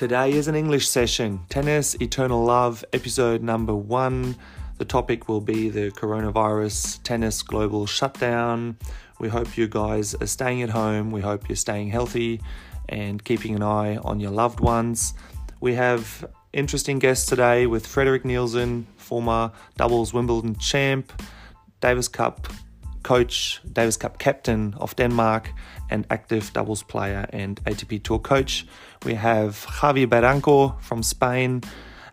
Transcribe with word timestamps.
Today 0.00 0.32
is 0.32 0.48
an 0.48 0.54
English 0.54 0.88
session 0.88 1.40
Tennis 1.50 1.94
Eternal 2.00 2.42
Love, 2.42 2.82
episode 2.94 3.42
number 3.42 3.76
one. 3.76 4.34
The 4.78 4.86
topic 4.86 5.28
will 5.28 5.42
be 5.42 5.68
the 5.68 5.90
coronavirus 5.90 7.02
tennis 7.02 7.42
global 7.42 7.84
shutdown. 7.84 8.78
We 9.18 9.28
hope 9.28 9.58
you 9.58 9.68
guys 9.68 10.14
are 10.14 10.26
staying 10.26 10.62
at 10.62 10.70
home. 10.70 11.10
We 11.10 11.20
hope 11.20 11.50
you're 11.50 11.56
staying 11.56 11.90
healthy 11.90 12.40
and 12.88 13.22
keeping 13.22 13.54
an 13.54 13.62
eye 13.62 13.98
on 13.98 14.20
your 14.20 14.30
loved 14.30 14.60
ones. 14.60 15.12
We 15.60 15.74
have 15.74 16.24
interesting 16.54 16.98
guests 16.98 17.26
today 17.26 17.66
with 17.66 17.86
Frederik 17.86 18.24
Nielsen, 18.24 18.86
former 18.96 19.52
doubles 19.76 20.14
Wimbledon 20.14 20.56
champ, 20.56 21.12
Davis 21.82 22.08
Cup 22.08 22.48
coach, 23.10 23.60
Davis 23.72 23.96
Cup 23.96 24.20
captain 24.20 24.72
of 24.78 24.94
Denmark, 24.94 25.50
and 25.90 26.06
active 26.10 26.52
doubles 26.52 26.84
player 26.84 27.26
and 27.30 27.60
ATP 27.64 28.04
Tour 28.04 28.20
coach. 28.20 28.64
We 29.04 29.14
have 29.14 29.66
Javier 29.80 30.06
Barranco 30.06 30.80
from 30.80 31.02
Spain, 31.02 31.60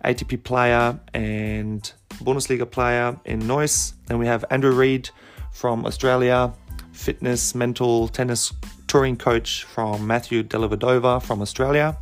ATP 0.03 0.43
player 0.43 0.99
and 1.13 1.93
Bundesliga 2.25 2.65
player 2.65 3.15
in 3.25 3.45
Neuss. 3.45 3.93
Then 4.07 4.17
we 4.17 4.25
have 4.25 4.43
Andrew 4.49 4.71
Reed 4.71 5.11
from 5.51 5.85
Australia, 5.85 6.51
fitness, 6.93 7.53
mental, 7.53 8.07
tennis 8.07 8.51
touring 8.87 9.17
coach 9.17 9.65
from 9.65 10.07
Matthew 10.07 10.41
Dellavedova 10.41 11.21
from 11.21 11.43
Australia. 11.43 11.95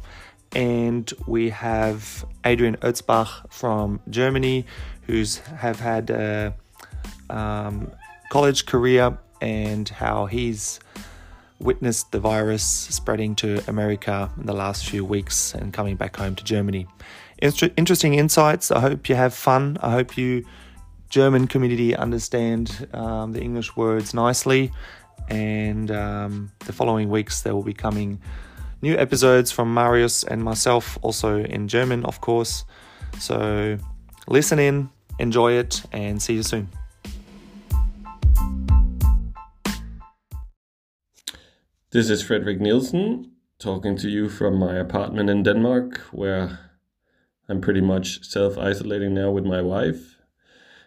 And 0.54 1.12
we 1.28 1.50
have 1.50 2.24
Adrian 2.46 2.78
Ötzbach 2.78 3.52
from 3.52 4.00
Germany, 4.10 4.66
who's 5.02 5.40
have 5.40 5.82
had 5.82 6.10
a 6.12 6.54
um, 7.30 7.92
college 8.30 8.66
career 8.66 9.18
and 9.42 9.88
how 9.90 10.26
he's 10.26 10.80
witnessed 11.60 12.12
the 12.12 12.20
virus 12.20 12.64
spreading 12.64 13.36
to 13.36 13.64
America 13.68 14.30
in 14.38 14.46
the 14.46 14.54
last 14.54 14.86
few 14.86 15.06
weeks 15.06 15.54
and 15.54 15.74
coming 15.74 15.96
back 15.96 16.16
home 16.16 16.36
to 16.36 16.44
Germany. 16.44 16.88
interesting 17.40 18.16
insights. 18.16 18.72
I 18.72 18.80
hope 18.80 19.10
you 19.10 19.16
have 19.16 19.34
fun. 19.34 19.78
I 19.82 19.92
hope 19.92 20.18
you, 20.18 20.46
German 21.10 21.48
community, 21.48 21.96
understand 21.96 22.88
um, 22.94 23.32
the 23.32 23.42
English 23.42 23.76
words 23.76 24.14
nicely. 24.14 24.72
And 25.30 25.92
um, 25.92 26.52
the 26.66 26.74
following 26.74 27.10
weeks, 27.10 27.42
there 27.42 27.56
will 27.56 27.64
be 27.64 27.74
coming 27.74 28.20
new 28.82 28.96
episodes 28.98 29.52
from 29.52 29.74
Marius 29.74 30.24
and 30.24 30.44
myself, 30.44 30.98
also 31.02 31.40
in 31.40 31.68
German, 31.68 32.06
of 32.06 32.22
course. 32.22 32.66
So 33.20 33.78
listen 34.28 34.60
in, 34.60 34.90
enjoy 35.20 35.54
it, 35.54 35.84
and 35.92 36.22
see 36.22 36.36
you 36.36 36.44
soon. 36.44 36.70
This 41.96 42.10
is 42.10 42.22
Frederik 42.22 42.60
Nielsen 42.60 43.32
talking 43.58 43.96
to 44.00 44.10
you 44.10 44.28
from 44.28 44.58
my 44.58 44.76
apartment 44.76 45.30
in 45.30 45.44
Denmark, 45.44 46.00
where 46.12 46.60
I'm 47.48 47.62
pretty 47.62 47.80
much 47.80 48.22
self 48.22 48.58
isolating 48.58 49.14
now 49.14 49.32
with 49.32 49.46
my 49.46 49.62
wife. 49.62 50.18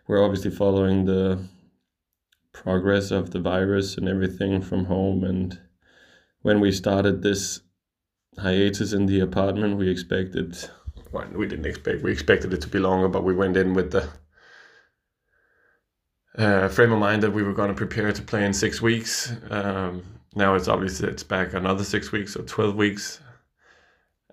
We're 0.07 0.23
obviously 0.23 0.51
following 0.51 1.07
the 1.07 1.49
progress 2.53 3.11
of 3.11 3.31
the 3.31 3.41
virus 3.41 3.97
and 3.97 4.07
everything 4.07 4.61
from 4.61 4.85
home. 4.85 5.25
And 5.25 5.59
when 6.43 6.61
we 6.61 6.71
started 6.73 7.23
this 7.23 7.63
hiatus 8.37 8.93
in 8.93 9.07
the 9.07 9.21
apartment, 9.21 9.79
we 9.79 9.89
expected, 9.89 10.59
well, 11.11 11.27
we 11.33 11.47
didn't 11.49 11.65
expect, 11.65 12.03
we 12.03 12.13
expected 12.13 12.53
it 12.53 12.61
to 12.61 12.69
be 12.69 12.81
longer, 12.81 13.09
but 13.09 13.25
we 13.25 13.33
went 13.33 13.57
in 13.57 13.73
with 13.73 13.93
the 13.93 14.11
uh, 16.37 16.69
frame 16.69 16.93
of 16.93 16.99
mind 16.99 17.23
that 17.23 17.33
we 17.33 17.43
were 17.43 17.55
going 17.55 17.71
to 17.71 17.75
prepare 17.75 18.13
to 18.13 18.21
play 18.21 18.45
in 18.45 18.53
six 18.53 18.83
weeks. 18.83 19.33
Um, 19.49 20.18
now 20.35 20.55
it's 20.55 20.69
obviously 20.69 21.09
it's 21.09 21.23
back 21.23 21.55
another 21.55 21.85
six 21.85 22.13
weeks 22.13 22.37
or 22.37 22.43
12 22.43 22.75
weeks. 22.77 23.21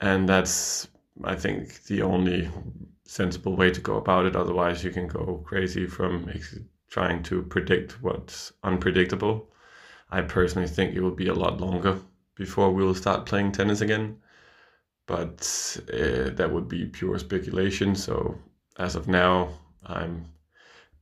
And 0.02 0.28
that's 0.28 0.88
i 1.24 1.36
think 1.36 1.84
the 1.86 2.02
only 2.02 2.50
sensible 3.06 3.56
way 3.56 3.72
to 3.72 3.82
go 3.82 3.98
about 3.98 4.26
it. 4.26 4.36
Otherwise 4.36 4.84
you 4.84 4.92
can 4.92 5.08
go 5.08 5.42
crazy 5.46 5.88
from 5.88 6.30
trying 6.90 7.24
to 7.24 7.44
predict 7.44 8.02
what's 8.02 8.52
unpredictable. 8.64 9.50
I 10.12 10.22
personally 10.22 10.68
think 10.68 10.94
it 10.94 11.02
will 11.02 11.16
be 11.16 11.28
a 11.28 11.34
lot 11.34 11.60
longer 11.62 12.00
before 12.36 12.72
we 12.72 12.84
will 12.84 12.96
start 12.96 13.26
playing 13.26 13.52
tennis 13.52 13.82
again. 13.82 14.18
But 15.08 15.78
uh, 15.94 16.32
that 16.32 16.52
would 16.52 16.68
be 16.68 16.86
pure 16.86 17.18
speculation. 17.20 17.96
So 17.96 18.38
as 18.78 18.96
of 18.96 19.08
now 19.08 19.50
i'm 19.86 20.26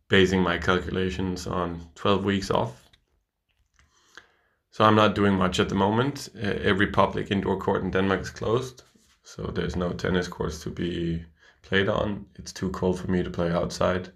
basing 0.09 0.41
my 0.41 0.57
calculations 0.57 1.47
on 1.47 1.81
12 1.96 2.25
weeks 2.25 2.51
off 2.51 2.82
so 4.73 4.84
I'm 4.84 4.95
not 4.95 5.13
doing 5.13 5.35
much 5.35 5.59
at 5.59 5.69
the 5.69 5.75
moment. 5.75 6.29
Every 6.35 6.88
public 6.88 7.29
indoor 7.29 7.59
court 7.59 7.84
in 7.84 7.91
Denmark 7.91 8.22
is 8.22 8.31
closed, 8.31 8.81
so 9.23 9.44
there's 9.44 9.75
no 9.75 9.94
tennis 9.94 10.28
courts 10.28 10.63
to 10.63 10.72
be 10.72 11.23
played 11.61 11.88
on. 11.88 12.25
It's 12.39 12.51
too 12.51 12.72
cold 12.72 13.00
for 13.00 13.11
me 13.11 13.22
to 13.22 13.29
play 13.29 13.51
outside. 13.51 14.11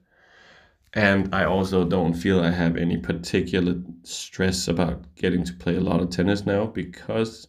And 0.96 1.36
I 1.36 1.44
also 1.44 1.86
don't 1.86 2.16
feel 2.16 2.40
I 2.40 2.50
have 2.50 2.76
any 2.76 2.98
particular 2.98 3.76
stress 4.02 4.68
about 4.68 5.04
getting 5.14 5.44
to 5.44 5.54
play 5.54 5.76
a 5.76 5.80
lot 5.90 6.02
of 6.02 6.10
tennis 6.10 6.48
now 6.48 6.66
because 6.66 7.48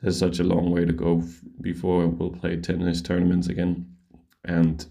there's 0.00 0.18
such 0.18 0.38
a 0.38 0.44
long 0.44 0.70
way 0.70 0.86
to 0.86 0.94
go 0.94 1.22
before 1.60 2.06
we'll 2.06 2.30
play 2.30 2.56
tennis 2.56 3.02
tournaments 3.02 3.48
again. 3.48 3.84
And 4.46 4.86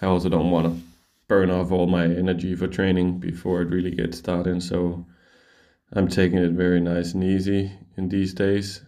I 0.00 0.06
also 0.06 0.30
don't 0.30 0.50
want 0.50 0.68
to 0.68 0.82
burn 1.26 1.50
off 1.50 1.70
all 1.70 1.86
my 1.86 2.04
energy 2.04 2.54
for 2.54 2.66
training 2.66 3.18
before 3.18 3.60
it 3.60 3.68
really 3.68 3.90
gets 3.90 4.16
started. 4.16 4.62
So 4.62 5.04
I'm 5.92 6.08
taking 6.08 6.38
it 6.38 6.52
very 6.52 6.80
nice 6.80 7.14
and 7.14 7.24
easy 7.24 7.72
in 7.96 8.08
these 8.08 8.34
days. 8.34 8.82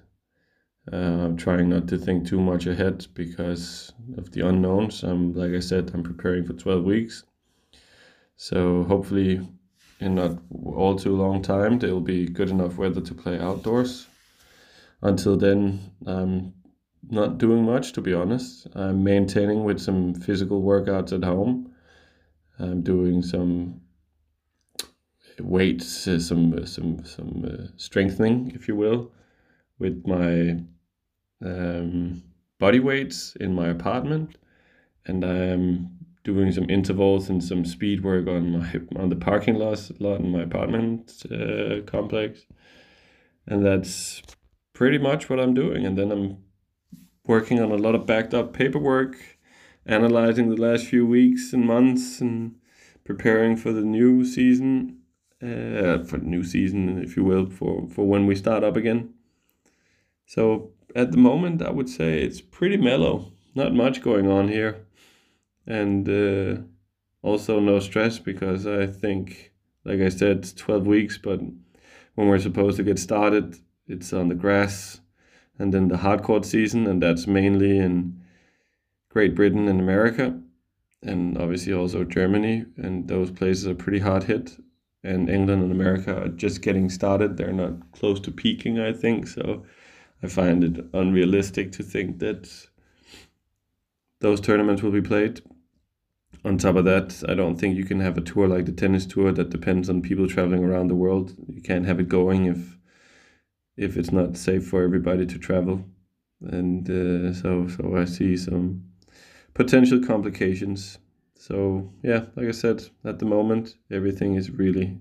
Uh, 0.93 0.97
I'm 0.97 1.37
trying 1.37 1.71
not 1.71 1.89
to 1.89 1.99
think 1.99 2.27
too 2.27 2.41
much 2.41 2.67
ahead 2.67 3.07
because 3.15 3.93
of 4.19 4.33
the 4.33 4.47
unknowns. 4.47 5.03
I'm 5.03 5.33
like 5.33 5.53
I 5.53 5.61
said, 5.61 5.91
I'm 5.95 6.03
preparing 6.03 6.45
for 6.45 6.53
12 6.53 6.85
weeks. 6.85 7.25
So 8.37 8.85
hopefully, 8.85 9.49
in 10.01 10.15
not 10.15 10.39
all 10.65 10.97
too 10.97 11.17
long 11.17 11.43
time, 11.43 11.79
there 11.79 11.93
will 11.93 12.01
be 12.01 12.27
good 12.27 12.51
enough 12.51 12.77
weather 12.77 13.01
to 13.01 13.15
play 13.15 13.39
outdoors. 13.39 14.07
Until 15.03 15.37
then, 15.37 15.81
I'm 16.07 16.53
not 17.09 17.39
doing 17.39 17.65
much 17.65 17.93
to 17.93 18.03
be 18.03 18.13
honest. 18.13 18.67
I'm 18.75 19.03
maintaining 19.03 19.65
with 19.65 19.81
some 19.81 20.15
physical 20.15 20.63
workouts 20.63 21.13
at 21.13 21.25
home. 21.25 21.73
I'm 22.59 22.83
doing 22.83 23.23
some 23.23 23.81
weights, 25.41 26.07
uh, 26.09 26.19
some 26.19 26.67
some 26.67 27.05
some 27.05 27.45
uh, 27.45 27.67
strengthening, 27.77 28.53
if 28.55 28.69
you 28.69 28.77
will, 28.77 29.13
with 29.79 30.07
my 30.07 30.61
um, 31.45 32.23
body 32.59 32.81
weights 32.81 33.37
in 33.41 33.55
my 33.55 33.69
apartment, 33.69 34.37
and 35.07 35.25
I'm 35.25 35.91
doing 36.23 36.53
some 36.53 36.69
intervals 36.69 37.31
and 37.31 37.43
some 37.43 37.65
speed 37.65 38.05
work 38.05 38.29
on 38.29 38.59
my 38.59 38.81
on 38.97 39.09
the 39.09 39.17
parking 39.17 39.57
lot 39.57 39.91
lot 39.99 40.21
in 40.21 40.31
my 40.31 40.43
apartment 40.43 41.23
uh, 41.31 41.81
complex, 41.91 42.47
and 43.47 43.65
that's 43.65 44.23
pretty 44.73 44.99
much 44.99 45.29
what 45.29 45.41
I'm 45.41 45.55
doing. 45.55 45.85
And 45.87 45.97
then 45.99 46.13
I'm 46.13 46.39
working 47.27 47.61
on 47.61 47.71
a 47.71 47.77
lot 47.77 47.95
of 47.95 48.07
backed 48.07 48.35
up 48.35 48.53
paperwork, 48.53 49.17
analyzing 49.87 50.49
the 50.49 50.61
last 50.61 50.87
few 50.87 51.07
weeks 51.07 51.53
and 51.53 51.65
months, 51.65 52.21
and 52.21 52.57
preparing 53.05 53.57
for 53.57 53.73
the 53.73 53.83
new 53.83 54.25
season 54.25 55.00
uh, 55.43 56.05
for 56.05 56.19
the 56.19 56.27
new 56.27 56.45
season, 56.45 57.03
if 57.03 57.17
you 57.17 57.25
will, 57.25 57.47
for, 57.47 57.89
for 57.89 58.07
when 58.07 58.27
we 58.27 58.35
start 58.35 58.65
up 58.65 58.77
again. 58.77 59.15
So 60.27 60.71
at 60.95 61.13
the 61.13 61.19
moment, 61.19 61.63
I 61.63 61.71
would 61.71 61.89
say 61.89 62.23
it's 62.23 62.41
pretty 62.41 62.77
mellow. 62.77 63.33
Not 63.55 63.75
much 63.75 64.03
going 64.03 64.31
on 64.31 64.49
here. 64.49 64.87
And 65.67 66.09
uh, 66.09 66.63
also 67.23 67.61
no 67.61 67.81
stress 67.81 68.19
because 68.19 68.67
I 68.67 68.87
think, 68.87 69.53
like 69.85 70.01
I 70.01 70.09
said, 70.09 70.57
12 70.57 70.87
weeks, 70.87 71.19
but 71.19 71.41
when 72.15 72.29
we're 72.29 72.39
supposed 72.39 72.77
to 72.77 72.83
get 72.83 72.99
started, 72.99 73.57
it's 73.87 74.13
on 74.13 74.29
the 74.29 74.35
grass 74.35 75.01
and 75.59 75.75
then 75.75 75.89
the 75.89 75.99
hard 75.99 76.23
court 76.23 76.47
season, 76.47 76.87
and 76.87 77.03
that's 77.03 77.27
mainly 77.27 77.79
in 77.79 78.19
Great 79.11 79.35
Britain 79.35 79.69
and 79.69 79.79
America, 79.79 80.41
and 81.03 81.37
obviously 81.37 81.75
also 81.75 82.03
Germany, 82.03 82.65
and 82.77 83.09
those 83.09 83.31
places 83.31 83.67
are 83.67 83.75
pretty 83.75 83.99
hard 83.99 84.25
hit 84.25 84.57
and 85.03 85.31
England 85.31 85.63
and 85.63 85.73
America 85.73 86.25
are 86.25 86.29
just 86.29 86.63
getting 86.63 86.91
started. 86.91 87.37
They're 87.37 87.53
not 87.53 87.93
close 87.93 88.21
to 88.21 88.31
peaking, 88.31 88.79
I 88.79 88.93
think. 88.93 89.27
So 89.29 89.65
I 90.23 90.29
find 90.29 90.63
it 90.63 90.85
unrealistic 90.93 91.73
to 91.73 91.83
think 91.83 92.19
that 92.19 92.69
those 94.21 94.41
tournaments 94.41 94.83
will 94.83 94.91
be 94.91 95.01
played. 95.03 95.41
On 96.45 96.57
top 96.57 96.77
of 96.77 96.85
that, 96.85 97.23
I 97.29 97.35
don't 97.35 97.57
think 97.57 97.77
you 97.77 97.85
can 97.85 98.01
have 98.01 98.17
a 98.17 98.23
tour 98.23 98.49
like 98.49 98.67
the 98.67 98.73
tennis 98.73 99.05
tour 99.07 99.33
that 99.33 99.51
depends 99.51 99.91
on 99.91 100.01
people 100.03 100.29
traveling 100.29 100.65
around 100.65 100.89
the 100.89 100.95
world. 100.95 101.35
You 101.49 101.61
can't 101.61 101.87
have 101.87 102.01
it 102.01 102.09
going 102.09 102.47
if 102.47 102.77
if 103.77 103.97
it's 103.97 104.13
not 104.13 104.37
safe 104.37 104.67
for 104.67 104.83
everybody 104.83 105.25
to 105.27 105.39
travel. 105.39 105.85
And 106.43 106.89
uh, 106.89 107.33
so 107.35 107.69
so 107.69 107.97
I 107.97 108.05
see 108.05 108.37
some 108.37 108.85
potential 109.55 110.01
complications 110.01 110.99
so 111.41 111.91
yeah, 112.03 112.27
like 112.37 112.49
I 112.49 112.51
said, 112.51 112.87
at 113.03 113.19
the 113.19 113.25
moment 113.25 113.77
everything 113.91 114.35
is 114.35 114.51
really 114.51 114.99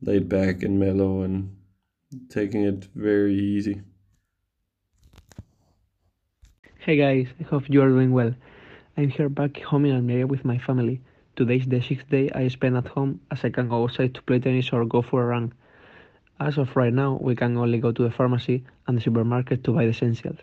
laid 0.00 0.26
back 0.26 0.62
and 0.62 0.80
mellow 0.80 1.20
and 1.20 1.54
taking 2.30 2.62
it 2.62 2.88
very 2.94 3.34
easy. 3.38 3.82
Hey 6.78 6.96
guys, 6.96 7.26
I 7.38 7.42
hope 7.42 7.68
you 7.68 7.82
are 7.82 7.90
doing 7.90 8.12
well. 8.12 8.34
I'm 8.96 9.10
here 9.10 9.28
back 9.28 9.60
home 9.60 9.84
in 9.84 9.94
Almeria 9.94 10.26
with 10.26 10.46
my 10.46 10.56
family. 10.56 11.02
Today 11.36 11.56
is 11.56 11.66
the 11.66 11.82
sixth 11.82 12.08
day 12.08 12.30
I 12.34 12.48
spend 12.48 12.78
at 12.78 12.86
home 12.86 13.20
as 13.30 13.44
I 13.44 13.50
can 13.50 13.68
go 13.68 13.84
outside 13.84 14.14
to 14.14 14.22
play 14.22 14.38
tennis 14.38 14.72
or 14.72 14.86
go 14.86 15.02
for 15.02 15.22
a 15.22 15.26
run. 15.26 15.52
As 16.40 16.56
of 16.56 16.74
right 16.74 16.92
now, 16.92 17.18
we 17.20 17.36
can 17.36 17.58
only 17.58 17.80
go 17.80 17.92
to 17.92 18.02
the 18.02 18.10
pharmacy 18.10 18.64
and 18.86 18.96
the 18.96 19.02
supermarket 19.02 19.62
to 19.64 19.72
buy 19.72 19.84
the 19.84 19.90
essentials. 19.90 20.38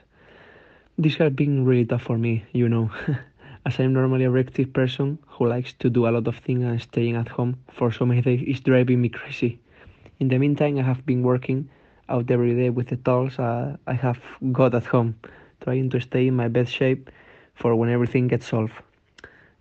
This 0.99 1.15
has 1.15 1.33
been 1.33 1.65
really 1.65 1.85
tough 1.85 2.03
for 2.03 2.19
me, 2.19 2.45
you 2.53 2.69
know, 2.69 2.91
as 3.67 3.77
I'm 3.81 3.91
normally 3.91 4.23
a 4.23 4.31
active 4.31 4.71
person 4.71 5.19
who 5.27 5.45
likes 5.45 5.73
to 5.79 5.89
do 5.89 6.07
a 6.07 6.11
lot 6.15 6.25
of 6.25 6.37
things 6.37 6.63
and 6.63 6.81
staying 6.81 7.17
at 7.17 7.27
home 7.27 7.57
for 7.69 7.91
so 7.91 8.05
many 8.05 8.21
days 8.21 8.41
is 8.47 8.61
driving 8.61 9.01
me 9.01 9.09
crazy. 9.09 9.59
In 10.21 10.29
the 10.29 10.37
meantime, 10.37 10.79
I 10.79 10.83
have 10.83 11.05
been 11.05 11.21
working 11.21 11.69
out 12.07 12.31
every 12.31 12.55
day 12.55 12.69
with 12.69 12.87
the 12.87 12.95
tools 12.95 13.37
uh, 13.37 13.75
I 13.85 13.91
have 13.91 14.21
got 14.53 14.73
at 14.73 14.85
home, 14.85 15.19
trying 15.59 15.89
to 15.89 15.99
stay 15.99 16.27
in 16.27 16.35
my 16.37 16.47
best 16.47 16.71
shape 16.71 17.09
for 17.55 17.75
when 17.75 17.89
everything 17.89 18.29
gets 18.29 18.47
solved. 18.47 18.71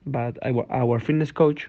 But 0.06 0.38
our, 0.44 0.64
our 0.70 1.00
fitness 1.00 1.32
coach 1.32 1.68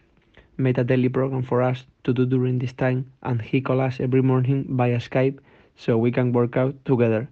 made 0.58 0.78
a 0.78 0.84
daily 0.84 1.10
program 1.10 1.42
for 1.42 1.64
us 1.64 1.86
to 2.04 2.14
do 2.14 2.28
during 2.28 2.60
this 2.60 2.74
time, 2.74 3.12
and 3.24 3.42
he 3.42 3.62
calls 3.62 3.82
us 3.82 4.00
every 4.00 4.22
morning 4.22 4.68
via 4.70 5.00
Skype 5.00 5.40
so 5.76 5.98
we 5.98 6.12
can 6.12 6.34
work 6.34 6.56
out 6.56 6.76
together. 6.86 7.28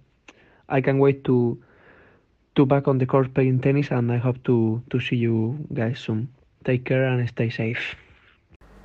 I 0.68 0.80
can 0.80 0.98
wait 0.98 1.22
to 1.26 1.62
to 2.56 2.66
back 2.66 2.88
on 2.88 2.98
the 2.98 3.06
court 3.06 3.32
playing 3.34 3.60
tennis, 3.60 3.90
and 3.90 4.10
I 4.10 4.16
hope 4.16 4.42
to 4.44 4.82
to 4.90 5.00
see 5.00 5.16
you 5.16 5.58
guys 5.72 6.00
soon. 6.00 6.28
Take 6.64 6.84
care 6.84 7.04
and 7.06 7.28
stay 7.28 7.50
safe. 7.50 7.94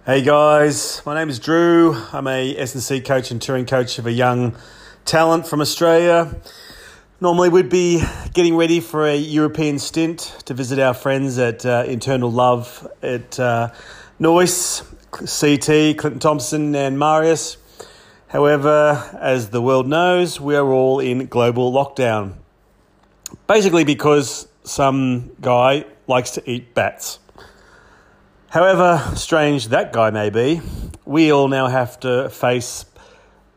Hey 0.06 0.22
guys, 0.24 1.02
my 1.06 1.16
name 1.16 1.30
is 1.30 1.40
Drew. 1.40 1.96
I'm 2.12 2.28
a 2.28 2.58
S&C 2.58 3.02
coach 3.02 3.32
and 3.32 3.42
touring 3.42 3.66
coach 3.66 4.00
of 4.00 4.06
a 4.06 4.12
young 4.12 4.56
talent 5.06 5.48
from 5.48 5.62
Australia. 5.62 6.36
Normally, 7.20 7.50
we'd 7.50 7.70
be 7.70 8.02
getting 8.34 8.56
ready 8.56 8.80
for 8.80 9.06
a 9.06 9.16
European 9.16 9.78
stint 9.78 10.36
to 10.46 10.56
visit 10.56 10.80
our 10.80 10.96
friends 10.96 11.38
at 11.38 11.66
uh, 11.66 11.84
Eternal 11.86 12.32
Love 12.32 12.88
at 13.04 13.40
uh, 13.40 13.70
Neuss, 14.18 14.82
CT, 15.12 15.98
Clinton 15.98 16.20
Thompson, 16.20 16.76
and 16.76 16.98
Marius. 16.98 17.58
However, 18.28 19.08
as 19.20 19.52
the 19.52 19.62
world 19.62 19.88
knows, 19.88 20.42
we 20.42 20.56
are 20.56 20.72
all 20.72 21.00
in 21.00 21.28
global 21.28 21.72
lockdown. 21.72 22.41
Basically, 23.52 23.84
because 23.84 24.48
some 24.64 25.34
guy 25.42 25.84
likes 26.08 26.32
to 26.32 26.50
eat 26.50 26.74
bats. 26.74 27.20
However 28.48 29.04
strange 29.18 29.68
that 29.68 29.92
guy 29.92 30.10
may 30.10 30.30
be, 30.30 30.62
we 31.04 31.34
all 31.34 31.50
now 31.50 31.68
have 31.68 32.00
to 32.00 32.30
face 32.30 32.86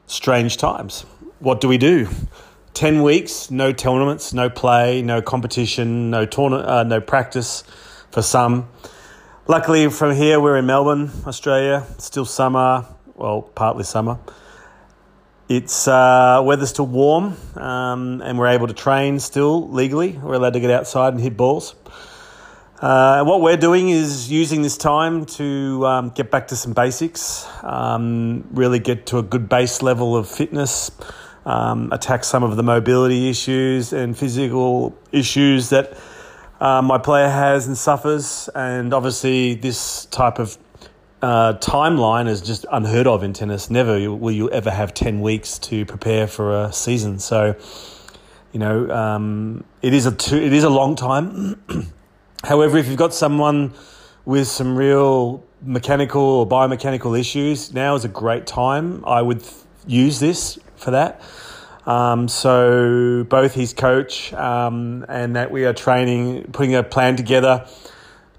strange 0.09 0.57
times. 0.57 1.03
What 1.39 1.61
do 1.61 1.69
we 1.69 1.79
do? 1.79 2.09
10 2.73 3.05
weeks, 3.05 3.53
no 3.53 3.71
tournaments, 3.71 4.33
no 4.35 4.51
play, 4.51 5.01
no 5.01 5.23
competition, 5.23 6.11
no, 6.11 6.27
tourna- 6.27 6.67
uh, 6.67 6.83
no 6.83 7.01
practice 7.01 7.63
for 8.11 8.21
some. 8.21 8.69
Luckily, 9.47 9.89
from 9.91 10.17
here, 10.17 10.41
we're 10.41 10.57
in 10.57 10.67
Melbourne, 10.67 11.13
Australia. 11.25 11.87
still 11.99 12.25
summer, 12.25 12.85
well, 13.15 13.43
partly 13.43 13.85
summer. 13.85 14.19
It's 15.47 15.87
uh, 15.87 16.41
weather's 16.43 16.71
still 16.71 16.87
warm, 16.87 17.37
um, 17.57 18.23
and 18.23 18.39
we're 18.39 18.47
able 18.47 18.67
to 18.67 18.73
train 18.73 19.21
still 19.21 19.69
legally. 19.69 20.13
We're 20.13 20.37
allowed 20.37 20.55
to 20.55 20.61
get 20.61 20.71
outside 20.71 21.13
and 21.13 21.23
hit 21.23 21.37
balls. 21.37 21.75
Uh, 22.81 23.23
what 23.25 23.43
we're 23.43 23.59
doing 23.59 23.91
is 23.91 24.33
using 24.33 24.63
this 24.63 24.79
time 24.79 25.27
to 25.27 25.87
um, 25.87 26.11
get 26.11 26.31
back 26.31 26.49
to 26.49 26.57
some 26.57 26.73
basics, 26.73 27.47
um, 27.63 28.47
really 28.53 28.79
get 28.79 29.05
to 29.07 29.19
a 29.19 29.23
good 29.23 29.47
base 29.47 29.83
level 29.83 30.17
of 30.17 30.27
fitness, 30.27 30.91
um, 31.45 31.93
attack 31.93 32.25
some 32.25 32.43
of 32.43 32.57
the 32.57 32.63
mobility 32.63 33.29
issues 33.29 33.93
and 33.93 34.17
physical 34.17 34.97
issues 35.13 35.69
that 35.69 35.95
uh, 36.59 36.81
my 36.81 36.97
player 36.97 37.29
has 37.29 37.67
and 37.67 37.77
suffers. 37.77 38.49
And 38.55 38.95
obviously, 38.95 39.57
this 39.57 40.07
type 40.07 40.39
of 40.39 40.57
uh, 41.23 41.55
timeline 41.55 42.29
is 42.29 42.41
just 42.41 42.67
unheard 42.71 43.07
of 43.07 43.23
in 43.23 43.33
tennis. 43.33 43.71
Never 43.71 44.13
will 44.13 44.33
you 44.33 44.51
ever 44.51 44.71
have 44.71 44.93
10 44.93 45.21
weeks 45.21 45.59
to 45.61 45.87
prepare 45.87 46.27
for 46.27 46.65
a 46.65 46.73
season. 46.73 47.19
So, 47.19 47.57
you 48.53 48.61
know, 48.61 48.91
um, 48.91 49.65
it 49.81 49.95
is 49.95 50.07
a 50.07 50.13
two, 50.13 50.37
it 50.37 50.53
is 50.53 50.65
a 50.65 50.71
long 50.71 50.97
time. 50.97 51.63
However, 52.45 52.77
if 52.77 52.89
you've 52.89 52.99
got 52.99 53.15
someone 53.15 53.73
with 54.27 54.49
some 54.49 54.77
real 54.77 55.43
mechanical 55.63 56.23
or 56.23 56.47
biomechanical 56.47 57.19
issues, 57.19 57.73
now 57.73 57.95
is 57.95 58.05
a 58.05 58.09
great 58.09 58.47
time. 58.47 59.03
I 59.07 59.23
would 59.23 59.43
use 59.87 60.21
this 60.21 60.59
for 60.77 60.91
that. 60.91 61.23
Um, 61.87 62.29
so 62.29 63.25
both 63.29 63.55
his 63.55 63.75
coach 63.75 64.33
um, 64.33 65.05
and 65.09 65.37
that 65.37 65.51
we 65.51 65.65
are 65.65 65.73
training, 65.73 66.45
putting 66.53 66.75
a 66.75 66.83
plan 66.83 67.17
together 67.17 67.67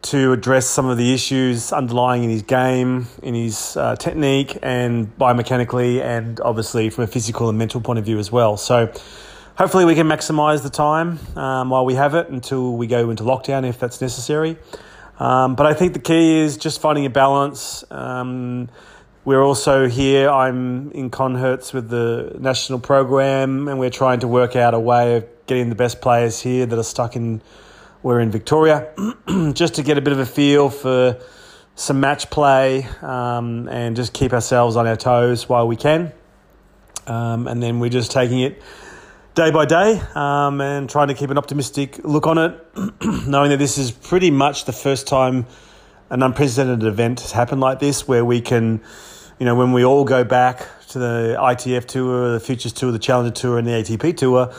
to 0.06 0.32
address 0.32 0.68
some 0.68 0.86
of 0.88 0.98
the 0.98 1.14
issues 1.14 1.72
underlying 1.72 2.24
in 2.24 2.30
his 2.30 2.44
game, 2.44 3.08
in 3.24 3.34
his 3.34 3.76
uh, 3.76 3.96
technique, 3.96 4.58
and 4.62 5.16
biomechanically, 5.18 6.02
and 6.02 6.40
obviously 6.42 6.90
from 6.90 7.04
a 7.04 7.08
physical 7.08 7.50
and 7.50 7.58
mental 7.58 7.82
point 7.82 8.00
of 8.00 8.06
view 8.06 8.20
as 8.20 8.32
well. 8.32 8.58
So 8.58 8.92
hopefully 9.58 9.86
we 9.86 9.96
can 9.96 10.08
maximize 10.08 10.64
the 10.64 10.70
time 10.70 11.20
um, 11.36 11.70
while 11.70 11.86
we 11.86 11.96
have 11.96 12.14
it 12.14 12.30
until 12.30 12.78
we 12.78 12.88
go 12.88 13.10
into 13.10 13.24
lockdown 13.24 13.68
if 13.68 13.80
that's 13.80 14.00
necessary. 14.00 14.58
Um, 15.20 15.56
but 15.56 15.66
I 15.66 15.74
think 15.74 15.94
the 15.94 16.00
key 16.00 16.40
is 16.40 16.58
just 16.58 16.82
finding 16.82 17.06
a 17.06 17.10
balance. 17.10 17.84
Um, 17.90 18.70
we're 19.24 19.42
also 19.42 19.88
here, 19.88 20.30
I'm 20.30 20.92
in 20.92 21.10
Conhertz 21.10 21.74
with 21.74 21.90
the 21.90 22.36
national 22.40 22.80
program, 22.80 23.68
and 23.68 23.80
we're 23.80 23.90
trying 23.90 24.20
to 24.20 24.28
work 24.28 24.56
out 24.56 24.76
a 24.76 24.80
way 24.80 25.18
of 25.18 25.26
getting 25.48 25.70
the 25.70 25.76
best 25.76 26.00
players 26.00 26.42
here 26.42 26.68
that 26.68 26.78
are 26.78 26.84
stuck 26.84 27.16
in, 27.16 27.42
we're 28.04 28.20
in 28.20 28.32
Victoria, 28.32 28.94
just 29.54 29.76
to 29.76 29.84
get 29.84 29.98
a 29.98 30.02
bit 30.02 30.14
of 30.14 30.20
a 30.20 30.26
feel 30.26 30.70
for 30.70 31.20
some 31.76 32.00
match 32.00 32.30
play 32.30 32.88
um, 33.02 33.68
and 33.68 33.96
just 33.96 34.14
keep 34.14 34.34
ourselves 34.34 34.76
on 34.76 34.88
our 34.88 34.96
toes 34.96 35.50
while 35.50 35.68
we 35.68 35.76
can. 35.76 36.14
Um, 37.08 37.48
and 37.48 37.62
then 37.62 37.80
we're 37.80 37.90
just 37.90 38.12
taking 38.12 38.40
it 38.40 38.62
day 39.36 39.52
by 39.52 39.66
day 39.66 40.02
um, 40.16 40.62
and 40.62 40.90
trying 40.90 41.10
to 41.10 41.14
keep 41.14 41.30
an 41.30 41.38
optimistic 41.38 42.00
look 42.04 42.26
on 42.26 42.38
it, 42.38 42.66
knowing 43.28 43.50
that 43.50 43.60
this 43.60 43.78
is 43.78 43.92
pretty 43.92 44.32
much 44.32 44.66
the 44.66 44.74
first 44.74 45.08
time 45.08 45.46
an 46.10 46.24
unprecedented 46.24 46.88
event 46.88 47.20
has 47.20 47.32
happened 47.32 47.60
like 47.60 47.80
this, 47.80 48.08
where 48.08 48.24
we 48.24 48.40
can, 48.40 48.82
you 49.40 49.46
know, 49.46 49.56
when 49.56 49.74
we 49.74 49.84
all 49.84 50.06
go 50.06 50.24
back 50.24 50.66
to 50.90 51.00
the 51.00 51.36
ITF 51.38 51.86
Tour, 51.86 52.32
the 52.32 52.40
Futures 52.40 52.72
Tour, 52.72 52.92
the 52.92 53.00
Challenger 53.00 53.32
Tour, 53.32 53.58
and 53.58 53.68
the 53.68 53.72
ATP 53.72 54.16
Tour, 54.16 54.54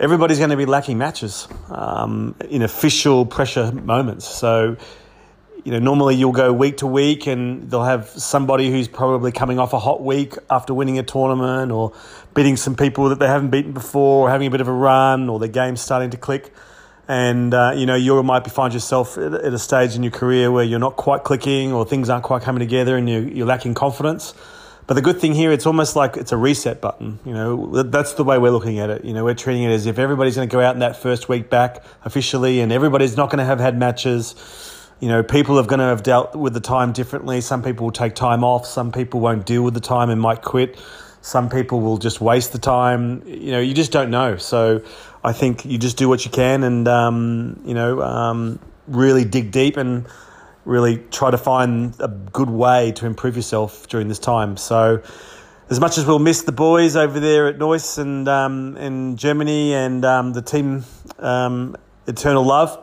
everybody's 0.00 0.38
going 0.38 0.50
to 0.50 0.56
be 0.56 0.66
lacking 0.66 0.98
matches 0.98 1.48
um, 1.70 2.34
in 2.48 2.62
official 2.62 3.26
pressure 3.26 3.72
moments. 3.72 4.26
So 4.26 4.76
you 5.64 5.72
know, 5.72 5.78
normally 5.80 6.14
you'll 6.14 6.32
go 6.32 6.52
week 6.52 6.78
to 6.78 6.86
week 6.86 7.26
and 7.26 7.70
they'll 7.70 7.84
have 7.84 8.08
somebody 8.08 8.70
who's 8.70 8.88
probably 8.88 9.32
coming 9.32 9.58
off 9.58 9.72
a 9.72 9.78
hot 9.78 10.02
week 10.02 10.34
after 10.48 10.72
winning 10.72 10.98
a 10.98 11.02
tournament 11.02 11.72
or 11.72 11.92
beating 12.34 12.56
some 12.56 12.74
people 12.74 13.08
that 13.10 13.18
they 13.18 13.26
haven't 13.26 13.50
beaten 13.50 13.72
before 13.72 14.26
or 14.26 14.30
having 14.30 14.46
a 14.46 14.50
bit 14.50 14.60
of 14.60 14.68
a 14.68 14.72
run 14.72 15.28
or 15.28 15.38
their 15.38 15.48
game's 15.48 15.80
starting 15.80 16.10
to 16.10 16.16
click. 16.16 16.54
And, 17.06 17.52
uh, 17.54 17.72
you 17.74 17.86
know, 17.86 17.96
you 17.96 18.22
might 18.22 18.44
be, 18.44 18.50
find 18.50 18.72
yourself 18.72 19.18
at, 19.18 19.34
a 19.34 19.58
stage 19.58 19.94
in 19.94 20.02
your 20.02 20.12
career 20.12 20.50
where 20.50 20.64
you're 20.64 20.78
not 20.78 20.96
quite 20.96 21.24
clicking 21.24 21.72
or 21.72 21.84
things 21.84 22.08
aren't 22.08 22.24
quite 22.24 22.42
coming 22.42 22.60
together 22.60 22.96
and 22.96 23.08
you, 23.08 23.20
you're 23.20 23.46
lacking 23.46 23.74
confidence. 23.74 24.34
But 24.88 24.94
the 24.94 25.02
good 25.02 25.20
thing 25.20 25.34
here, 25.34 25.52
it's 25.52 25.66
almost 25.66 25.94
like 25.94 26.16
it's 26.16 26.32
a 26.32 26.36
reset 26.36 26.80
button. 26.80 27.20
You 27.24 27.34
know, 27.34 27.82
that's 27.84 28.14
the 28.14 28.24
way 28.24 28.38
we're 28.38 28.50
looking 28.50 28.80
at 28.80 28.90
it. 28.90 29.04
You 29.04 29.12
know, 29.12 29.24
we're 29.24 29.34
treating 29.34 29.62
it 29.62 29.70
as 29.70 29.86
if 29.86 29.98
everybody's 29.98 30.34
going 30.34 30.48
to 30.48 30.52
go 30.52 30.60
out 30.60 30.74
in 30.74 30.80
that 30.80 30.96
first 30.96 31.28
week 31.28 31.48
back 31.48 31.84
officially 32.04 32.60
and 32.60 32.72
everybody's 32.72 33.16
not 33.16 33.30
going 33.30 33.38
to 33.38 33.44
have 33.44 33.60
had 33.60 33.78
matches 33.78 34.34
you 35.00 35.08
know, 35.08 35.22
people 35.22 35.58
are 35.58 35.64
going 35.64 35.78
to 35.78 35.86
have 35.86 36.02
dealt 36.02 36.34
with 36.34 36.54
the 36.54 36.60
time 36.60 36.92
differently. 36.92 37.40
Some 37.40 37.62
people 37.62 37.84
will 37.86 37.92
take 37.92 38.14
time 38.14 38.42
off. 38.42 38.66
Some 38.66 38.90
people 38.90 39.20
won't 39.20 39.46
deal 39.46 39.62
with 39.62 39.74
the 39.74 39.80
time 39.80 40.10
and 40.10 40.20
might 40.20 40.42
quit. 40.42 40.76
Some 41.20 41.48
people 41.48 41.80
will 41.80 41.98
just 41.98 42.20
waste 42.20 42.52
the 42.52 42.58
time. 42.58 43.22
You 43.26 43.52
know, 43.52 43.60
you 43.60 43.74
just 43.74 43.92
don't 43.92 44.10
know. 44.10 44.36
So 44.38 44.82
I 45.22 45.32
think 45.32 45.64
you 45.64 45.78
just 45.78 45.96
do 45.96 46.08
what 46.08 46.24
you 46.24 46.30
can 46.30 46.64
and, 46.64 46.88
um, 46.88 47.60
you 47.64 47.74
know, 47.74 48.02
um, 48.02 48.58
really 48.88 49.24
dig 49.24 49.52
deep 49.52 49.76
and 49.76 50.06
really 50.68 50.98
try 51.10 51.30
to 51.30 51.38
find 51.38 51.94
a 51.98 52.08
good 52.08 52.50
way 52.50 52.92
to 52.92 53.06
improve 53.06 53.36
yourself 53.36 53.88
during 53.88 54.08
this 54.08 54.18
time. 54.18 54.56
So, 54.56 55.02
as 55.70 55.80
much 55.80 55.98
as 55.98 56.06
we'll 56.06 56.18
miss 56.18 56.42
the 56.42 56.52
boys 56.52 56.96
over 56.96 57.20
there 57.20 57.48
at 57.48 57.58
Neuss 57.58 57.98
and 57.98 58.28
um, 58.28 58.76
in 58.76 59.16
Germany 59.16 59.74
and 59.74 60.04
um, 60.04 60.32
the 60.32 60.42
team 60.42 60.84
um, 61.18 61.76
Eternal 62.06 62.44
Love, 62.44 62.78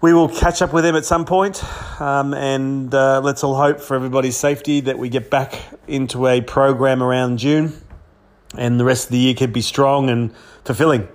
we 0.00 0.14
will 0.14 0.28
catch 0.28 0.62
up 0.62 0.72
with 0.72 0.84
them 0.84 0.96
at 0.96 1.04
some 1.04 1.26
point, 1.26 1.62
um, 2.00 2.32
and 2.32 2.94
uh, 2.94 3.20
let's 3.20 3.44
all 3.44 3.54
hope 3.54 3.80
for 3.80 3.94
everybody's 3.94 4.36
safety 4.36 4.80
that 4.80 4.98
we 4.98 5.10
get 5.10 5.28
back 5.28 5.60
into 5.86 6.26
a 6.26 6.40
program 6.40 7.02
around 7.02 7.38
June, 7.38 7.74
and 8.56 8.80
the 8.80 8.84
rest 8.84 9.06
of 9.06 9.12
the 9.12 9.18
year 9.18 9.34
can 9.34 9.52
be 9.52 9.60
strong 9.60 10.08
and 10.08 10.34
fulfilling. 10.64 11.06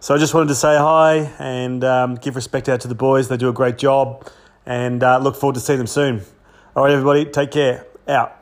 So 0.00 0.14
I 0.14 0.18
just 0.18 0.32
wanted 0.32 0.48
to 0.48 0.54
say 0.54 0.78
hi 0.78 1.30
and 1.38 1.84
um, 1.84 2.14
give 2.14 2.34
respect 2.34 2.70
out 2.70 2.80
to 2.80 2.88
the 2.88 2.94
boys. 2.94 3.28
They 3.28 3.36
do 3.36 3.50
a 3.50 3.52
great 3.52 3.76
job, 3.76 4.26
and 4.66 5.02
uh, 5.02 5.18
look 5.18 5.36
forward 5.36 5.54
to 5.54 5.60
seeing 5.60 5.78
them 5.78 5.86
soon. 5.86 6.22
All 6.74 6.84
right, 6.84 6.92
everybody, 6.92 7.24
take 7.24 7.50
care. 7.50 7.86
Out. 8.08 8.36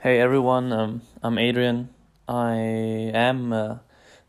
Hey 0.00 0.18
everyone, 0.18 0.72
um, 0.72 1.02
I'm 1.22 1.38
Adrian. 1.38 1.90
I 2.26 2.54
am. 2.54 3.52
a 3.52 3.82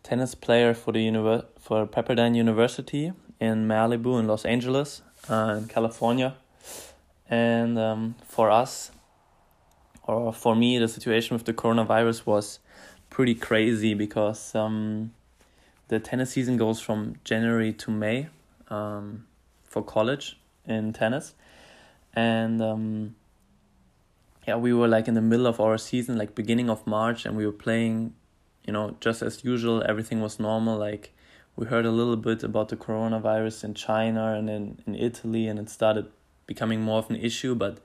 tennis 0.04 0.36
player 0.36 0.74
for 0.74 0.92
the 0.92 1.00
univer- 1.00 1.46
for 1.58 1.88
Pepperdine 1.88 2.36
University 2.36 3.14
in 3.40 3.68
Malibu 3.68 4.20
in 4.20 4.28
Los 4.28 4.46
Angeles, 4.46 5.02
uh, 5.30 5.56
in 5.60 5.68
California, 5.68 6.36
and 7.30 7.80
um, 7.80 8.16
for 8.28 8.52
us, 8.52 8.92
or 10.04 10.34
for 10.34 10.56
me, 10.56 10.78
the 10.78 10.88
situation 10.88 11.36
with 11.36 11.46
the 11.46 11.54
coronavirus 11.54 12.26
was 12.26 12.60
pretty 13.10 13.34
crazy 13.34 13.94
because 13.94 14.54
um, 14.54 15.14
the 15.88 16.00
tennis 16.00 16.32
season 16.32 16.58
goes 16.58 16.80
from 16.82 17.16
January 17.24 17.72
to 17.72 17.90
May 17.90 18.28
um, 18.74 19.26
for 19.64 19.82
college 19.84 20.40
in 20.66 20.94
tennis, 20.94 21.36
and 22.14 22.62
um, 22.62 23.16
yeah, 24.48 24.56
we 24.56 24.74
were 24.74 24.88
like 24.88 25.08
in 25.08 25.14
the 25.14 25.22
middle 25.22 25.48
of 25.48 25.60
our 25.60 25.78
season, 25.78 26.18
like 26.18 26.36
beginning 26.36 26.70
of 26.70 26.86
March, 26.86 27.26
and 27.26 27.38
we 27.38 27.46
were 27.46 27.60
playing, 27.68 28.14
you 28.66 28.74
know, 28.74 28.96
just 29.00 29.22
as 29.22 29.44
usual. 29.44 29.84
Everything 29.88 30.22
was 30.22 30.40
normal. 30.40 30.78
Like 30.78 31.14
we 31.56 31.66
heard 31.68 31.86
a 31.86 31.92
little 31.92 32.18
bit 32.18 32.44
about 32.44 32.70
the 32.70 32.76
coronavirus 32.76 33.64
in 33.64 33.74
China 33.74 34.34
and 34.34 34.50
in, 34.50 34.80
in 34.86 34.96
Italy, 34.96 35.48
and 35.48 35.60
it 35.60 35.70
started 35.70 36.08
becoming 36.46 36.82
more 36.82 37.00
of 37.00 37.10
an 37.10 37.16
issue, 37.16 37.56
but 37.56 37.80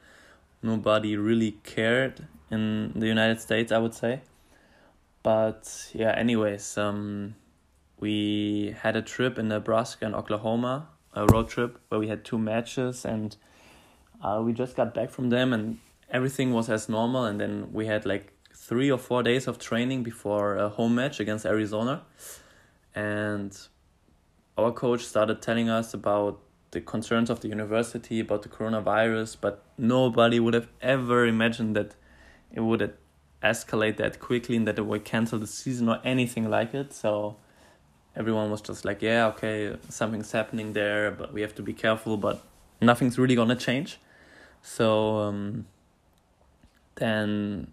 nobody 0.63 1.17
really 1.17 1.53
cared 1.63 2.27
in 2.51 2.93
the 2.95 3.07
United 3.07 3.41
States, 3.41 3.71
I 3.71 3.79
would 3.79 3.95
say. 3.95 4.23
But 5.23 5.91
yeah, 5.93 6.13
anyways, 6.17 6.79
um, 6.79 7.35
we 8.01 8.75
had 8.81 8.97
a 8.97 9.03
trip 9.03 9.39
in 9.39 9.49
Nebraska 9.49 10.07
and 10.07 10.15
Oklahoma, 10.15 10.89
a 11.15 11.27
road 11.27 11.49
trip 11.49 11.79
where 11.89 11.99
we 11.99 12.09
had 12.09 12.25
two 12.25 12.39
matches, 12.39 13.05
and 13.05 13.37
uh, 14.23 14.41
we 14.45 14.53
just 14.53 14.77
got 14.77 14.95
back 14.95 15.11
from 15.11 15.31
them, 15.31 15.53
and 15.53 15.79
everything 16.11 16.53
was 16.53 16.69
as 16.69 16.89
normal. 16.89 17.25
And 17.25 17.41
then 17.41 17.73
we 17.73 17.87
had 17.87 18.07
like 18.07 18.33
three 18.55 18.91
or 18.91 18.99
four 18.99 19.23
days 19.23 19.47
of 19.47 19.59
training 19.59 20.03
before 20.03 20.57
a 20.57 20.69
home 20.69 20.95
match 20.95 21.21
against 21.21 21.45
Arizona, 21.47 22.03
and 22.95 23.57
our 24.57 24.73
coach 24.73 25.05
started 25.05 25.41
telling 25.41 25.69
us 25.69 25.95
about 25.95 26.41
the 26.71 26.81
concerns 26.81 27.31
of 27.31 27.41
the 27.41 27.49
university 27.49 28.21
about 28.21 28.43
the 28.43 28.49
coronavirus, 28.49 29.37
but 29.41 29.65
nobody 29.79 30.39
would 30.39 30.55
have 30.55 30.69
ever 30.83 31.27
imagined 31.27 31.75
that 31.77 31.95
it 32.53 32.61
would 32.61 32.93
escalate 33.43 33.97
that 33.97 34.19
quickly 34.19 34.57
and 34.57 34.67
that 34.67 34.79
it 34.79 34.85
would 34.85 35.05
cancel 35.05 35.39
the 35.39 35.47
season 35.47 35.89
or 35.89 36.01
anything 36.05 36.51
like 36.51 36.75
it. 36.75 36.93
So 36.93 37.37
everyone 38.19 38.51
was 38.51 38.61
just 38.61 38.85
like, 38.85 39.01
yeah, 39.01 39.29
okay, 39.29 39.77
something's 39.89 40.33
happening 40.33 40.73
there, 40.73 41.13
but 41.13 41.33
we 41.33 41.41
have 41.41 41.55
to 41.55 41.63
be 41.63 41.73
careful, 41.73 42.17
but 42.17 42.43
nothing's 42.83 43.17
really 43.17 43.37
gonna 43.37 43.57
change. 43.57 44.01
So 44.61 45.19
um, 45.19 45.67
then 46.97 47.73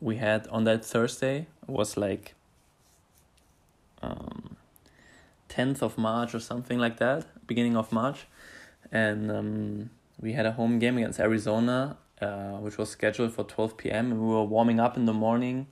we 0.00 0.16
had 0.16 0.48
on 0.48 0.64
that 0.64 0.84
Thursday 0.84 1.46
was 1.66 1.98
like 1.98 2.34
um, 4.02 4.56
10th 5.50 5.82
of 5.82 5.98
March 5.98 6.34
or 6.34 6.40
something 6.40 6.78
like 6.78 6.96
that, 6.96 7.46
beginning 7.46 7.76
of 7.76 7.92
March, 7.92 8.26
and 8.90 9.30
um, 9.30 9.90
we 10.18 10.32
had 10.32 10.46
a 10.46 10.52
home 10.52 10.78
game 10.78 10.96
against 10.96 11.20
Arizona, 11.20 11.98
uh, 12.22 12.52
which 12.52 12.78
was 12.78 12.88
scheduled 12.88 13.34
for 13.34 13.44
12 13.44 13.76
p.m. 13.76 14.10
We 14.12 14.34
were 14.34 14.44
warming 14.44 14.80
up 14.80 14.96
in 14.96 15.04
the 15.04 15.12
morning, 15.12 15.66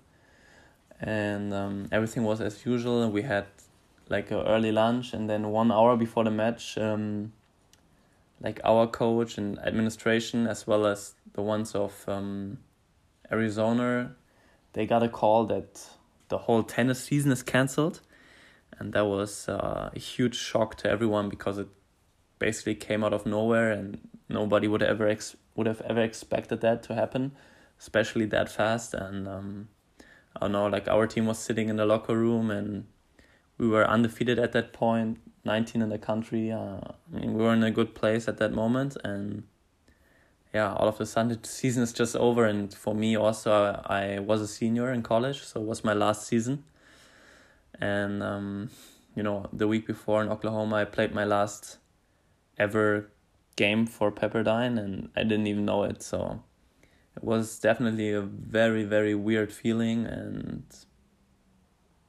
and 1.00 1.54
um, 1.54 1.88
everything 1.90 2.24
was 2.24 2.42
as 2.42 2.66
usual. 2.66 3.10
We 3.10 3.22
had 3.22 3.46
like 4.08 4.30
early 4.30 4.72
lunch, 4.72 5.12
and 5.12 5.28
then 5.28 5.48
one 5.50 5.72
hour 5.72 5.96
before 5.96 6.24
the 6.24 6.30
match, 6.30 6.76
um, 6.78 7.32
like 8.40 8.60
our 8.64 8.86
coach 8.86 9.38
and 9.38 9.58
administration, 9.60 10.46
as 10.46 10.66
well 10.66 10.86
as 10.86 11.14
the 11.32 11.42
ones 11.42 11.74
of 11.74 12.04
um, 12.08 12.58
Arizona, 13.30 14.14
they 14.72 14.86
got 14.86 15.02
a 15.02 15.08
call 15.08 15.46
that 15.46 15.88
the 16.28 16.38
whole 16.38 16.62
tennis 16.62 17.04
season 17.04 17.32
is 17.32 17.42
cancelled, 17.42 18.00
and 18.78 18.92
that 18.92 19.06
was 19.06 19.48
uh, 19.48 19.90
a 19.94 19.98
huge 19.98 20.36
shock 20.36 20.76
to 20.76 20.90
everyone 20.90 21.28
because 21.28 21.58
it 21.58 21.68
basically 22.38 22.74
came 22.74 23.04
out 23.04 23.12
of 23.12 23.24
nowhere, 23.24 23.70
and 23.70 23.98
nobody 24.28 24.66
would 24.66 24.82
ever 24.82 25.06
ex- 25.08 25.36
would 25.54 25.66
have 25.66 25.80
ever 25.82 26.00
expected 26.00 26.60
that 26.62 26.82
to 26.82 26.94
happen, 26.94 27.32
especially 27.78 28.24
that 28.26 28.50
fast. 28.50 28.94
And 28.94 29.28
um, 29.28 29.68
I 30.36 30.40
don't 30.40 30.52
know, 30.52 30.66
like 30.66 30.88
our 30.88 31.06
team 31.06 31.26
was 31.26 31.38
sitting 31.38 31.68
in 31.68 31.76
the 31.76 31.86
locker 31.86 32.16
room 32.16 32.50
and 32.50 32.86
we 33.58 33.68
were 33.68 33.86
undefeated 33.86 34.38
at 34.38 34.52
that 34.52 34.72
point, 34.72 35.18
19 35.44 35.82
in 35.82 35.88
the 35.88 35.98
country. 35.98 36.50
Uh, 36.50 36.78
I 37.14 37.20
mean, 37.20 37.34
we 37.34 37.42
were 37.42 37.52
in 37.52 37.62
a 37.62 37.70
good 37.70 37.94
place 37.94 38.28
at 38.28 38.38
that 38.38 38.52
moment, 38.52 38.96
and 39.04 39.44
yeah, 40.52 40.72
all 40.74 40.88
of 40.88 41.00
a 41.00 41.06
sudden 41.06 41.38
the 41.40 41.48
season 41.48 41.82
is 41.82 41.92
just 41.92 42.14
over. 42.16 42.44
And 42.44 42.72
for 42.72 42.94
me, 42.94 43.16
also, 43.16 43.82
I 43.86 44.18
was 44.18 44.40
a 44.40 44.48
senior 44.48 44.92
in 44.92 45.02
college, 45.02 45.42
so 45.42 45.60
it 45.60 45.66
was 45.66 45.84
my 45.84 45.94
last 45.94 46.26
season. 46.26 46.64
And 47.80 48.22
um, 48.22 48.70
you 49.16 49.22
know, 49.22 49.46
the 49.52 49.66
week 49.66 49.86
before 49.86 50.22
in 50.22 50.28
Oklahoma, 50.28 50.76
I 50.76 50.84
played 50.84 51.14
my 51.14 51.24
last 51.24 51.78
ever 52.58 53.10
game 53.56 53.86
for 53.86 54.10
Pepperdine, 54.12 54.78
and 54.78 55.10
I 55.16 55.22
didn't 55.22 55.46
even 55.46 55.64
know 55.64 55.84
it. 55.84 56.02
So 56.02 56.42
it 57.16 57.24
was 57.24 57.58
definitely 57.58 58.12
a 58.12 58.20
very, 58.20 58.84
very 58.84 59.14
weird 59.14 59.52
feeling, 59.52 60.06
and 60.06 60.64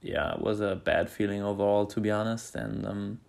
yeah, 0.04 0.34
it 0.34 0.42
was 0.42 0.60
a 0.60 0.76
bad 0.76 1.10
feeling 1.10 1.42
overall, 1.42 1.86
to 1.88 2.00
be 2.02 2.12
honest. 2.12 2.56
And 2.56 2.86
um, 2.86 3.20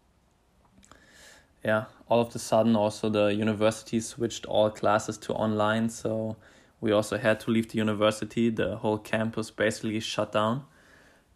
yeah, 1.64 1.84
all 2.08 2.20
of 2.20 2.34
a 2.34 2.38
sudden, 2.38 2.74
also 2.76 3.08
the 3.08 3.26
university 3.28 4.00
switched 4.00 4.44
all 4.46 4.70
classes 4.70 5.16
to 5.18 5.32
online, 5.32 5.88
so 5.88 6.36
we 6.80 6.90
also 6.90 7.16
had 7.16 7.40
to 7.40 7.50
leave 7.50 7.70
the 7.70 7.78
university. 7.78 8.50
The 8.50 8.76
whole 8.76 8.98
campus 8.98 9.50
basically 9.50 10.00
shut 10.00 10.32
down, 10.32 10.64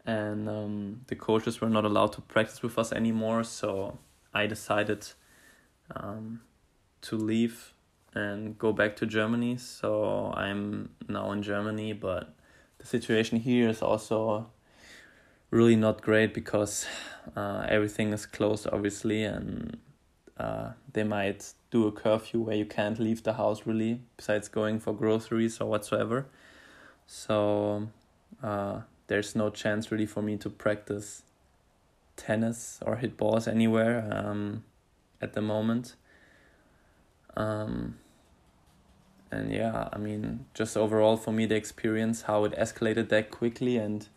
and 0.05 0.49
um, 0.49 1.01
the 1.07 1.15
coaches 1.15 1.61
were 1.61 1.71
not 1.71 1.85
allowed 1.85 2.13
to 2.15 2.21
practice 2.21 2.61
with 2.61 2.77
us 2.77 2.93
anymore. 2.93 3.45
So 3.45 3.99
I 4.35 4.47
decided 4.49 5.07
um, 5.95 6.41
to 7.03 7.17
leave 7.17 7.75
and 8.13 8.59
go 8.59 8.73
back 8.73 8.97
to 8.97 9.07
Germany. 9.07 9.57
So 9.57 10.33
I'm 10.37 10.91
now 11.09 11.31
in 11.31 11.43
Germany, 11.43 11.93
but 11.93 12.35
the 12.79 12.87
situation 12.87 13.39
here 13.39 13.69
is 13.69 13.83
also 13.83 14.51
really 15.51 15.77
not 15.77 16.03
great 16.03 16.35
because 16.35 16.87
uh, 17.37 17.67
everything 17.69 18.13
is 18.13 18.27
closed, 18.27 18.67
obviously, 18.71 19.25
and 19.25 19.79
uh, 20.37 20.73
they 20.93 21.05
might 21.05 21.53
do 21.71 21.87
a 21.87 21.93
curfew 21.93 22.41
where 22.41 22.57
you 22.57 22.65
can't 22.65 22.99
leave 22.99 23.23
the 23.23 23.35
house 23.35 23.67
really, 23.67 24.03
besides 24.17 24.49
going 24.49 24.79
for 24.79 24.93
groceries 24.93 25.61
or 25.61 25.69
whatsoever. 25.69 26.27
So 27.07 27.89
uh, 28.43 28.81
there's 29.07 29.35
no 29.35 29.51
chance 29.51 29.91
really 29.91 30.07
for 30.07 30.23
me 30.23 30.37
to 30.39 30.51
practice 30.51 31.23
tennis 32.17 32.81
or 32.85 32.97
hit 32.97 33.17
balls 33.17 33.49
anywhere 33.49 34.09
um, 34.13 34.65
at 35.21 35.33
the 35.33 35.41
moment. 35.41 35.95
Um, 37.37 37.99
and 39.31 39.53
yeah, 39.53 39.89
I 39.93 39.99
mean, 39.99 40.47
just 40.55 40.77
overall 40.77 41.17
for 41.17 41.33
me, 41.33 41.47
the 41.47 41.55
experience, 41.55 42.23
how 42.23 42.45
it 42.45 42.53
escalated 42.59 43.09
that 43.11 43.31
quickly 43.31 43.77
and 43.77 44.09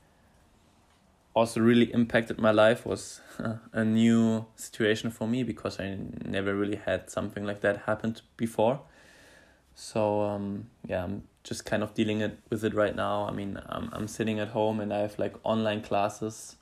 also 1.33 1.61
really 1.61 1.93
impacted 1.93 2.39
my 2.39 2.51
life 2.51 2.85
was 2.85 3.21
a 3.73 3.83
new 3.83 4.45
situation 4.55 5.11
for 5.11 5.27
me 5.27 5.43
because 5.43 5.79
I 5.79 5.97
never 6.25 6.55
really 6.55 6.75
had 6.77 7.09
something 7.09 7.45
like 7.45 7.61
that 7.61 7.83
happened 7.85 8.21
before. 8.37 8.81
So 9.75 10.21
um, 10.21 10.67
yeah, 10.87 11.03
I'm 11.03 11.23
just 11.43 11.65
kind 11.65 11.83
of 11.83 11.93
dealing 11.93 12.21
it 12.21 12.37
with 12.49 12.63
it 12.63 12.73
right 12.73 12.95
now. 12.95 13.25
I 13.27 13.31
mean, 13.31 13.59
I'm 13.67 13.89
I'm 13.93 14.07
sitting 14.07 14.39
at 14.39 14.49
home 14.49 14.79
and 14.79 14.93
I 14.93 14.99
have 14.99 15.17
like 15.17 15.35
online 15.43 15.81
classes 15.81 16.57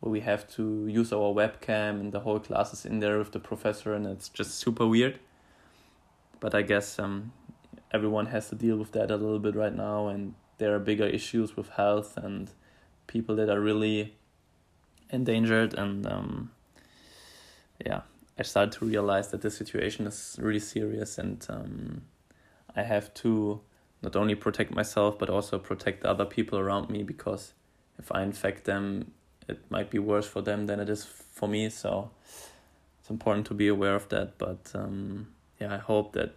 where 0.00 0.12
we 0.12 0.20
have 0.20 0.48
to 0.54 0.86
use 0.86 1.12
our 1.12 1.34
webcam 1.34 2.00
and 2.00 2.12
the 2.12 2.20
whole 2.20 2.38
class 2.38 2.72
is 2.72 2.86
in 2.86 3.00
there 3.00 3.18
with 3.18 3.32
the 3.32 3.40
professor 3.40 3.94
and 3.94 4.06
it's 4.06 4.28
just 4.28 4.54
super 4.54 4.86
weird. 4.86 5.18
But 6.40 6.54
I 6.54 6.62
guess 6.62 6.98
um, 6.98 7.32
everyone 7.90 8.26
has 8.26 8.48
to 8.50 8.54
deal 8.54 8.76
with 8.76 8.92
that 8.92 9.10
a 9.10 9.16
little 9.16 9.38
bit 9.38 9.56
right 9.56 9.74
now, 9.74 10.08
and 10.08 10.34
there 10.58 10.74
are 10.74 10.78
bigger 10.78 11.06
issues 11.06 11.56
with 11.56 11.70
health 11.70 12.16
and 12.16 12.50
people 13.06 13.36
that 13.36 13.48
are 13.48 13.60
really 13.60 14.14
endangered. 15.10 15.74
And 15.74 16.06
um, 16.06 16.50
yeah, 17.84 18.02
I 18.38 18.42
started 18.42 18.72
to 18.78 18.84
realize 18.84 19.28
that 19.28 19.42
the 19.42 19.50
situation 19.50 20.06
is 20.06 20.36
really 20.40 20.60
serious, 20.60 21.18
and 21.18 21.44
um, 21.48 22.02
I 22.74 22.82
have 22.82 23.12
to 23.14 23.60
not 24.02 24.16
only 24.16 24.34
protect 24.34 24.70
myself 24.70 25.18
but 25.18 25.30
also 25.30 25.58
protect 25.58 26.02
the 26.02 26.10
other 26.10 26.26
people 26.26 26.58
around 26.58 26.90
me 26.90 27.02
because 27.02 27.54
if 27.98 28.12
I 28.12 28.22
infect 28.22 28.64
them, 28.64 29.12
it 29.48 29.58
might 29.70 29.90
be 29.90 29.98
worse 29.98 30.26
for 30.26 30.42
them 30.42 30.66
than 30.66 30.78
it 30.78 30.88
is 30.90 31.04
for 31.04 31.48
me. 31.48 31.70
So 31.70 32.10
it's 33.00 33.10
important 33.10 33.46
to 33.46 33.54
be 33.54 33.68
aware 33.68 33.94
of 33.94 34.08
that. 34.10 34.36
But 34.38 34.72
um, 34.74 35.28
yeah, 35.60 35.74
I 35.74 35.78
hope 35.78 36.12
that 36.12 36.34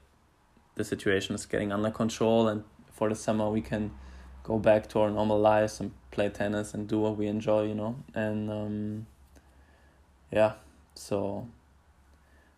the 0.75 0.83
situation 0.83 1.35
is 1.35 1.45
getting 1.45 1.71
under 1.71 1.91
control 1.91 2.47
and 2.47 2.63
for 2.91 3.09
the 3.09 3.15
summer 3.15 3.49
we 3.49 3.61
can 3.61 3.91
go 4.47 4.57
back 4.57 4.87
to 4.87 4.99
our 5.01 5.09
normal 5.09 5.37
lives 5.37 5.81
and 5.81 5.91
play 6.09 6.29
tennis 6.29 6.73
and 6.73 6.87
do 6.87 6.97
what 6.99 7.17
we 7.17 7.27
enjoy, 7.27 7.67
you 7.67 7.75
know. 7.75 7.97
And 8.15 8.49
um, 8.49 9.07
yeah, 10.31 10.53
so 10.95 11.47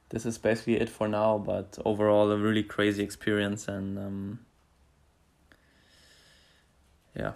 this 0.09 0.23
is 0.23 0.37
basically 0.37 0.75
it 0.75 0.87
for 0.87 1.07
now. 1.07 1.39
But 1.39 1.79
overall, 1.83 2.31
a 2.31 2.37
really 2.37 2.61
crazy 2.61 3.01
experience, 3.03 3.67
and 3.67 3.97
um, 3.97 4.39
yeah, 7.15 7.31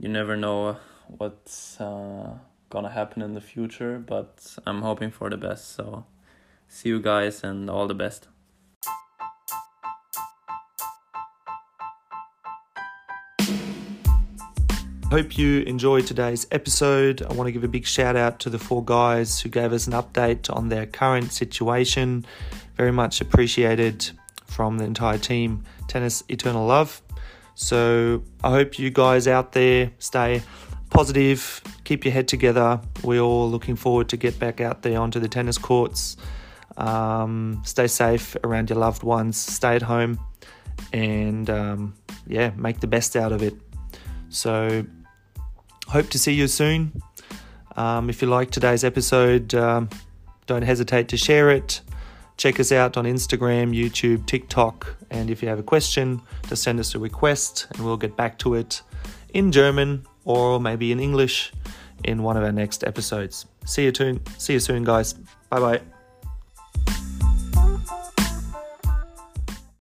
you 0.00 0.08
never 0.08 0.36
know 0.36 0.78
what's 1.06 1.80
uh, 1.80 2.38
gonna 2.70 2.90
happen 2.90 3.22
in 3.22 3.34
the 3.34 3.40
future, 3.40 4.00
but 4.00 4.56
I'm 4.66 4.82
hoping 4.82 5.12
for 5.12 5.30
the 5.30 5.36
best. 5.36 5.76
So, 5.76 6.06
see 6.66 6.88
you 6.88 7.00
guys 7.00 7.44
and 7.44 7.70
all 7.70 7.86
the 7.86 7.94
best. 7.94 8.26
Hope 15.12 15.36
you 15.36 15.60
enjoyed 15.64 16.06
today's 16.06 16.46
episode. 16.52 17.20
I 17.20 17.34
want 17.34 17.46
to 17.46 17.52
give 17.52 17.64
a 17.64 17.68
big 17.68 17.84
shout 17.84 18.16
out 18.16 18.40
to 18.40 18.48
the 18.48 18.58
four 18.58 18.82
guys 18.82 19.38
who 19.38 19.50
gave 19.50 19.74
us 19.74 19.86
an 19.86 19.92
update 19.92 20.48
on 20.50 20.70
their 20.70 20.86
current 20.86 21.34
situation. 21.34 22.24
Very 22.78 22.92
much 22.92 23.20
appreciated 23.20 24.10
from 24.46 24.78
the 24.78 24.84
entire 24.84 25.18
team. 25.18 25.64
Tennis 25.86 26.24
Eternal 26.30 26.64
Love. 26.64 27.02
So 27.56 28.22
I 28.42 28.52
hope 28.52 28.78
you 28.78 28.88
guys 28.88 29.28
out 29.28 29.52
there 29.52 29.90
stay 29.98 30.40
positive, 30.88 31.60
keep 31.84 32.06
your 32.06 32.14
head 32.14 32.26
together. 32.26 32.80
We're 33.04 33.20
all 33.20 33.50
looking 33.50 33.76
forward 33.76 34.08
to 34.08 34.16
get 34.16 34.38
back 34.38 34.62
out 34.62 34.80
there 34.80 34.98
onto 34.98 35.20
the 35.20 35.28
tennis 35.28 35.58
courts. 35.58 36.16
Um, 36.78 37.60
stay 37.66 37.86
safe 37.86 38.34
around 38.44 38.70
your 38.70 38.78
loved 38.78 39.02
ones. 39.02 39.36
Stay 39.36 39.76
at 39.76 39.82
home, 39.82 40.18
and 40.90 41.50
um, 41.50 41.94
yeah, 42.26 42.52
make 42.56 42.80
the 42.80 42.86
best 42.86 43.14
out 43.14 43.32
of 43.32 43.42
it. 43.42 43.52
So 44.30 44.86
hope 45.88 46.08
to 46.10 46.18
see 46.18 46.32
you 46.32 46.48
soon. 46.48 47.02
Um, 47.76 48.10
if 48.10 48.22
you 48.22 48.28
like 48.28 48.50
today's 48.50 48.84
episode, 48.84 49.54
um, 49.54 49.88
don't 50.46 50.62
hesitate 50.62 51.08
to 51.08 51.16
share 51.16 51.50
it. 51.50 51.80
Check 52.36 52.58
us 52.58 52.72
out 52.72 52.96
on 52.96 53.04
Instagram, 53.04 53.74
YouTube, 53.74 54.26
TikTok, 54.26 54.96
and 55.10 55.30
if 55.30 55.42
you 55.42 55.48
have 55.48 55.58
a 55.58 55.62
question, 55.62 56.20
just 56.48 56.62
send 56.62 56.80
us 56.80 56.94
a 56.94 56.98
request 56.98 57.66
and 57.70 57.84
we'll 57.84 57.96
get 57.96 58.16
back 58.16 58.38
to 58.38 58.54
it 58.54 58.82
in 59.34 59.52
German 59.52 60.04
or 60.24 60.58
maybe 60.58 60.92
in 60.92 61.00
English 61.00 61.52
in 62.04 62.22
one 62.22 62.36
of 62.36 62.42
our 62.42 62.52
next 62.52 62.84
episodes. 62.84 63.46
See 63.64 63.84
you 63.84 63.92
soon. 63.94 64.20
See 64.38 64.54
you 64.54 64.60
soon, 64.60 64.84
guys. 64.84 65.14
Bye 65.50 65.60
bye. 65.60 65.91